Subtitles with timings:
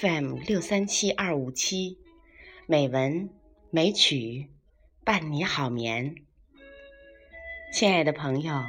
[0.00, 1.98] FM 六三七二五七，
[2.66, 3.30] 美文
[3.70, 4.46] 美曲
[5.02, 6.14] 伴你好眠。
[7.72, 8.62] 亲爱的朋友，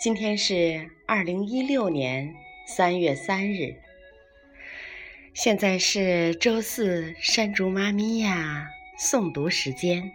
[0.00, 2.34] 今天是二零一六年
[2.66, 3.76] 三月三日，
[5.34, 10.10] 现在是周四山竹妈咪呀诵读时间。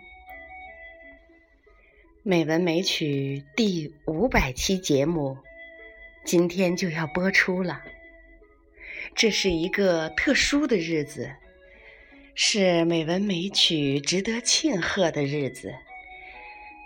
[2.23, 5.38] 美文美曲第五百期节目，
[6.26, 7.81] 今天就要播出了。
[9.14, 11.30] 这是一个特殊的日子，
[12.34, 15.73] 是美文美曲值得庆贺的日子。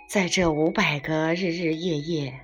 [0.07, 2.39] 在这五百个日日夜夜，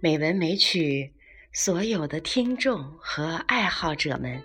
[0.00, 1.12] 美文美曲
[1.52, 4.42] 所有的听众和爱好者们，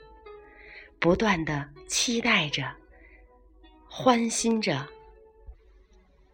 [1.00, 2.74] 不断的期待着、
[3.90, 4.88] 欢欣着，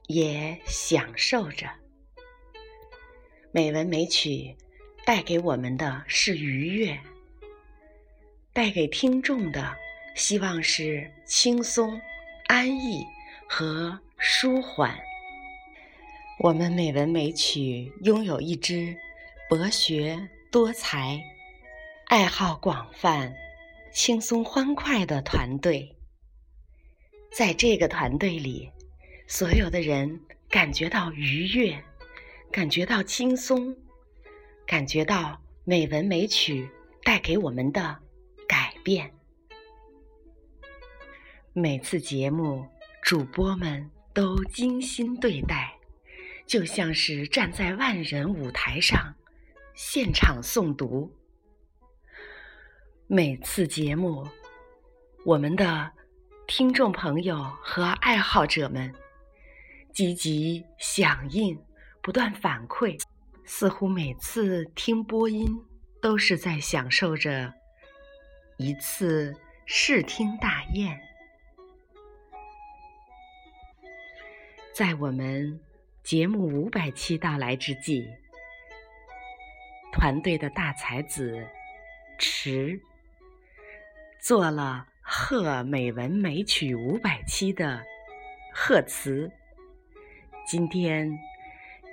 [0.08, 1.68] 也享受着。
[3.52, 4.56] 美文美曲
[5.06, 7.00] 带给我们的是愉悦。
[8.52, 9.76] 带给听众的
[10.16, 12.02] 希望是轻松、
[12.48, 13.06] 安逸
[13.48, 14.98] 和舒缓。
[16.40, 18.98] 我们美文美曲拥有一支
[19.48, 21.22] 博学多才、
[22.06, 23.34] 爱好广泛、
[23.92, 25.96] 轻松欢快的团队。
[27.32, 28.72] 在这个团队里，
[29.28, 30.20] 所有的人
[30.50, 31.84] 感觉到愉悦，
[32.52, 33.78] 感觉到轻松，
[34.66, 36.68] 感觉到美文美曲
[37.04, 38.00] 带给我们的。
[38.90, 39.14] 变。
[41.54, 42.66] 每次节目，
[43.04, 45.78] 主播们都精心对待，
[46.48, 49.14] 就像是站在万人舞台上
[49.76, 51.16] 现场诵读。
[53.06, 54.28] 每次节目，
[55.24, 55.92] 我们的
[56.48, 58.92] 听众朋友和爱好者们
[59.94, 61.56] 积极响应，
[62.02, 63.00] 不断反馈，
[63.46, 65.48] 似乎每次听播音
[66.02, 67.59] 都是在享受着。
[68.62, 69.34] 一次
[69.66, 71.00] 视听大宴，
[74.74, 75.58] 在我们
[76.04, 78.06] 节目五百期到来之际，
[79.94, 81.48] 团队的大才子
[82.18, 82.78] 迟
[84.20, 87.82] 做了贺美文美曲五百期的
[88.54, 89.32] 贺词。
[90.46, 91.10] 今天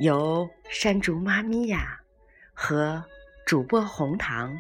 [0.01, 2.01] 由山竹妈咪呀
[2.53, 3.05] 和
[3.47, 4.59] 主播红糖。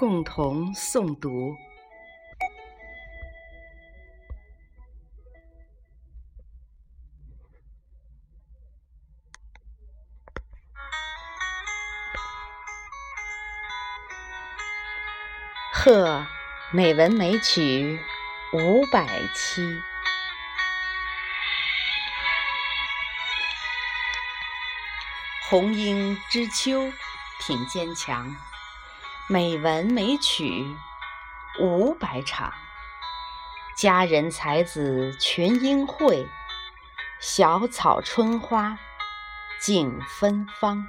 [0.00, 1.50] 共同诵读
[15.70, 16.26] 《贺
[16.72, 18.00] 美文美曲
[18.54, 19.60] 五百期》，
[25.50, 26.90] 红英知秋
[27.38, 28.49] 挺坚强。
[29.32, 30.76] 美文美曲
[31.60, 32.52] 五百场，
[33.76, 36.26] 佳人才子群英会，
[37.20, 38.76] 小草春花
[39.60, 40.84] 竞芬芳。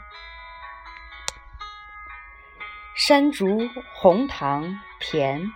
[2.96, 5.54] 山竹红糖甜，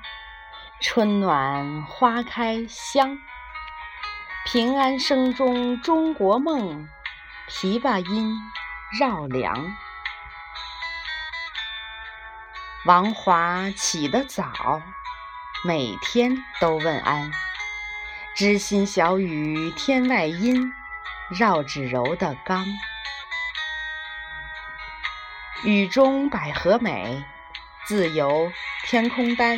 [0.80, 3.18] 春暖花开香。
[4.46, 6.88] 平安声中中国梦，
[7.50, 8.38] 琵琶音
[9.00, 9.76] 绕梁。
[12.86, 14.80] 王华起得早，
[15.64, 17.32] 每天都问安。
[18.36, 20.72] 知心小雨天外音，
[21.32, 22.64] 绕指柔的刚。
[25.64, 27.26] 雨中百合美，
[27.86, 28.52] 自由
[28.84, 29.58] 天空丹。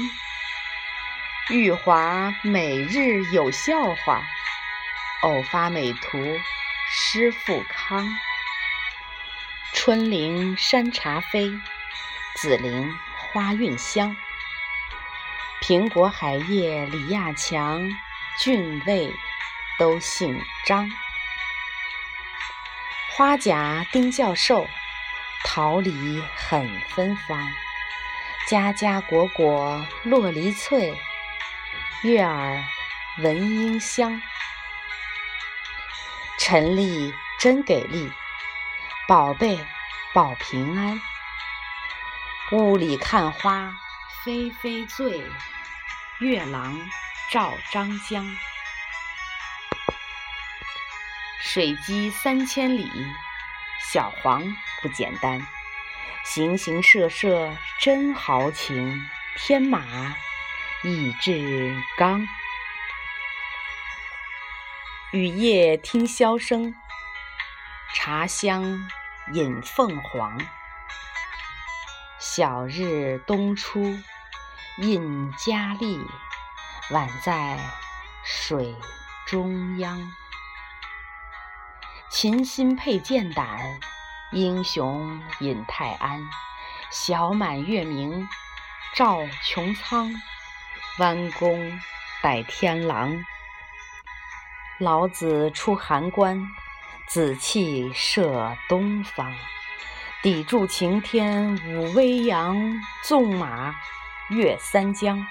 [1.50, 4.22] 玉华每日有笑话，
[5.24, 6.18] 偶发美图
[6.90, 8.08] 诗富康。
[9.74, 11.52] 春林山茶飞，
[12.38, 12.98] 紫菱。
[13.38, 14.18] 花韵香，
[15.62, 17.88] 苹果海叶李亚强，
[18.40, 19.14] 俊味
[19.78, 20.90] 都姓张。
[23.11, 24.67] 花甲丁教授，
[25.44, 27.47] 桃李很芬芳。
[28.47, 31.00] 家家果果落梨脆，
[32.02, 32.64] 悦耳
[33.20, 34.20] 闻莺香。
[36.40, 38.11] 陈丽真给力，
[39.08, 39.64] 宝贝
[40.11, 41.00] 保平安。
[42.53, 43.73] 雾里看花，
[44.23, 45.22] 飞飞醉；
[46.20, 46.79] 月郎
[47.29, 48.26] 照张江。
[51.41, 52.90] 水击三千里，
[53.91, 54.41] 小黄
[54.82, 55.46] 不简单。
[56.23, 58.97] 形形色色真豪情，
[59.35, 60.16] 天马
[60.84, 62.26] 意志刚。
[65.11, 66.73] 雨夜听箫声，
[67.94, 68.90] 茶香
[69.34, 70.38] 引凤凰。
[72.19, 73.96] 小日东出，
[74.78, 75.99] 印佳丽。
[76.90, 77.59] 宛在
[78.23, 78.75] 水
[79.28, 79.99] 中央。
[82.09, 83.59] 琴心佩剑胆，
[84.31, 86.22] 英雄引泰安。
[86.90, 88.28] 小满月明
[88.96, 90.09] 照穹苍，
[90.97, 91.79] 弯弓
[92.23, 93.23] 待天狼。
[94.79, 96.47] 老子出函关，
[97.08, 99.35] 紫气射东方。
[100.23, 103.75] 砥柱擎天舞威扬，纵马
[104.29, 105.23] 越三江。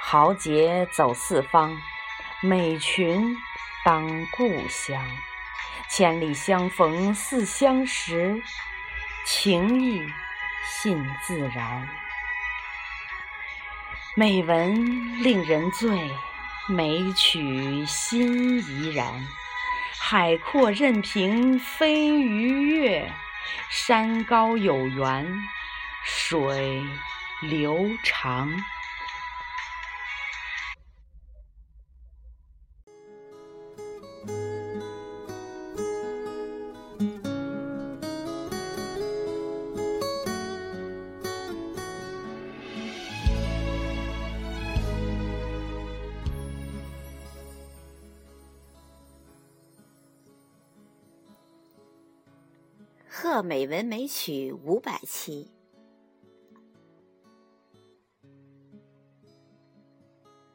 [0.00, 1.76] 豪杰走四方，
[2.40, 3.36] 美群
[3.84, 4.98] 当故乡。
[5.90, 8.42] 千里相逢似相识。
[9.26, 10.02] 情意
[10.66, 11.86] 信自然，
[14.16, 16.10] 美文令人醉，
[16.66, 19.12] 美曲心怡然。
[19.98, 23.12] 海阔任凭飞鱼跃，
[23.70, 25.26] 山高有缘
[26.04, 26.82] 水
[27.42, 28.50] 流长。
[53.26, 55.50] 各美文美曲五百期。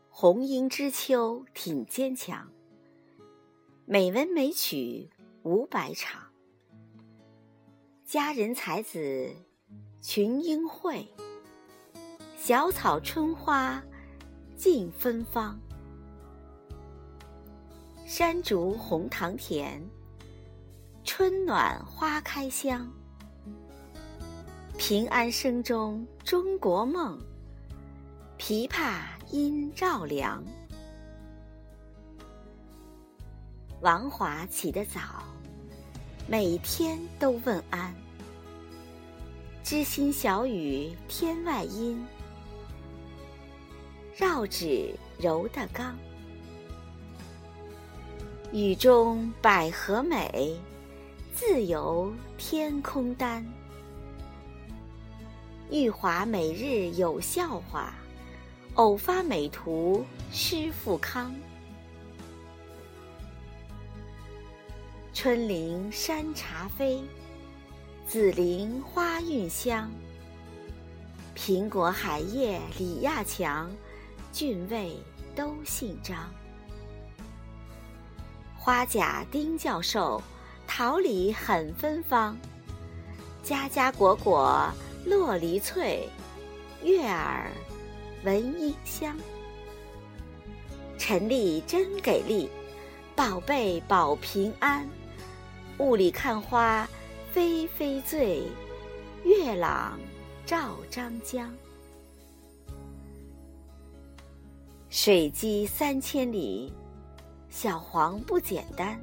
[0.07, 2.47] 红英知秋挺坚强，
[3.87, 5.09] 美文美曲
[5.41, 6.31] 五百场。
[8.05, 9.33] 佳人才子
[9.99, 11.07] 群英会，
[12.37, 13.83] 小草春花
[14.55, 15.59] 尽芬芳。
[18.05, 19.83] 山竹红糖甜。
[21.19, 22.89] 春暖花开香，
[24.77, 27.19] 平安声中中国梦。
[28.37, 30.41] 琵琶音绕梁，
[33.81, 35.21] 王华起得早，
[36.25, 37.93] 每天都问安。
[39.61, 42.01] 知心小雨天外音，
[44.15, 45.97] 绕指柔的刚。
[48.53, 50.57] 雨中百合美。
[51.39, 53.45] 自由天空丹，
[55.71, 57.93] 玉华每日有笑话，
[58.73, 61.33] 偶发美图诗富康。
[65.13, 67.01] 春林山茶飞，
[68.05, 69.89] 紫林花韵香。
[71.37, 73.71] 苹果海叶李亚强，
[74.33, 74.93] 俊味
[75.33, 76.29] 都姓张。
[78.57, 80.21] 花甲丁教授。
[80.69, 82.37] 桃李很芬芳，
[83.41, 84.71] 家家果果
[85.03, 86.07] 落梨翠，
[86.83, 87.49] 悦耳
[88.23, 89.17] 闻莺香。
[90.95, 92.47] 陈丽真给力，
[93.15, 94.87] 宝贝保平安。
[95.79, 96.87] 雾里看花
[97.33, 98.43] 飞飞醉，
[99.23, 99.99] 月朗
[100.45, 101.51] 照张江。
[104.91, 106.71] 水击三千里，
[107.49, 109.01] 小黄不简单。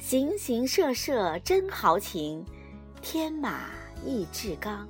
[0.00, 2.42] 形形色色真豪情，
[3.02, 3.66] 天马
[4.04, 4.88] 意志刚。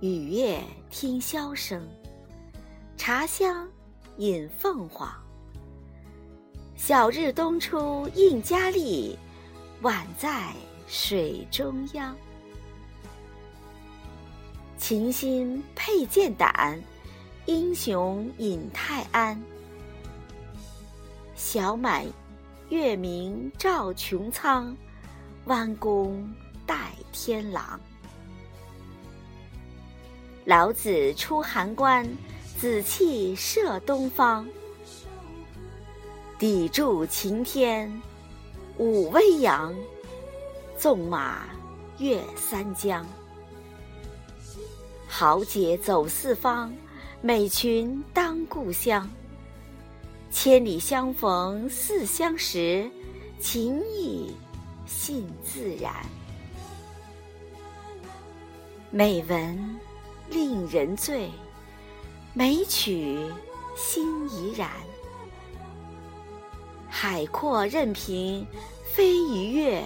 [0.00, 1.86] 雨夜听箫声，
[2.96, 3.68] 茶香
[4.16, 5.12] 引凤凰。
[6.74, 9.18] 小日东出应佳丽，
[9.82, 10.54] 宛在
[10.86, 12.16] 水中央。
[14.78, 16.80] 琴心佩剑胆，
[17.46, 19.42] 英雄饮泰安。
[21.36, 22.02] 小满
[22.70, 24.74] 月明照穹苍，
[25.44, 26.26] 弯弓
[26.64, 27.78] 待天狼。
[30.46, 32.08] 老子出函关，
[32.58, 34.48] 紫气射东方。
[36.38, 38.00] 砥柱擎天
[38.78, 39.74] 舞威扬，
[40.78, 41.42] 纵马
[41.98, 43.04] 越三江。
[45.06, 46.74] 豪杰走四方，
[47.20, 49.06] 美群当故乡。
[50.46, 52.88] 千里相逢似相识，
[53.40, 54.32] 情意
[54.86, 55.92] 信自然。
[58.92, 59.80] 美文
[60.30, 61.28] 令人醉，
[62.32, 63.26] 美曲
[63.74, 64.70] 心怡然。
[66.88, 68.46] 海阔任凭
[68.94, 69.82] 飞鱼跃，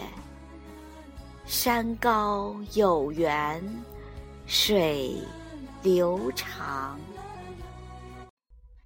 [1.47, 3.65] 山高有缘
[4.47, 5.17] 水
[5.83, 7.01] 流长。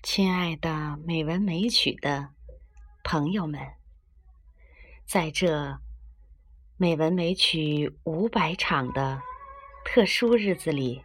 [0.05, 2.29] 亲爱的美文美曲的
[3.03, 3.59] 朋友们，
[5.07, 5.81] 在这
[6.77, 9.23] 美文美曲五百场的
[9.83, 11.03] 特殊日子里，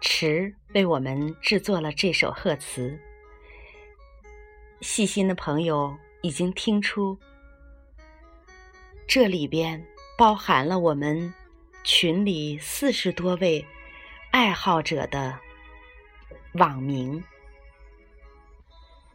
[0.00, 2.98] 池为我们制作了这首贺词。
[4.80, 7.20] 细心的朋友已经听出，
[9.06, 9.86] 这里边
[10.16, 11.32] 包含了我们
[11.84, 13.64] 群里四十多位
[14.30, 15.38] 爱好者的
[16.54, 17.22] 网名。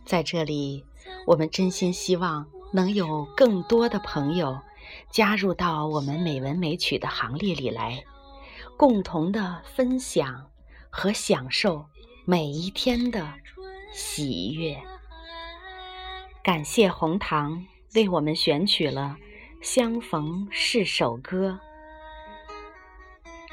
[0.07, 0.85] 在这里，
[1.25, 4.61] 我们真心希望能有更多的朋友
[5.11, 8.05] 加入到我们美文美曲的行列里来，
[8.77, 10.49] 共同的分享
[10.89, 11.85] 和享受
[12.23, 13.33] 每一天的
[13.91, 14.81] 喜悦。
[16.41, 19.17] 感谢红糖为我们选取了
[19.61, 21.59] 《相逢是首歌》，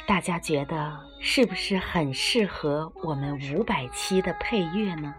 [0.07, 5.13] 大家觉得是不是很适合我们五百期的配乐呢？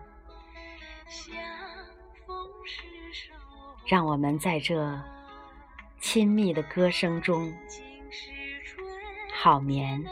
[3.88, 5.00] 让我们在这
[6.00, 7.54] 亲密的歌声中
[9.34, 10.04] 好眠。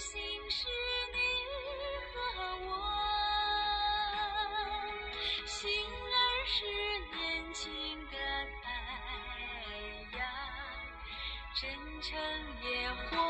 [0.00, 0.66] 心是
[1.12, 1.18] 你
[2.14, 2.16] 和
[2.64, 2.68] 我
[5.44, 6.16] 心儿
[6.46, 6.56] 是
[7.14, 7.70] 年轻
[8.06, 8.16] 的
[8.62, 8.66] 太
[10.16, 10.20] 阳
[11.54, 11.60] 真
[12.00, 12.18] 诚
[12.62, 13.29] 也活